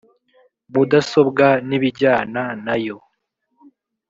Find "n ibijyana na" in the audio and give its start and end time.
1.67-2.75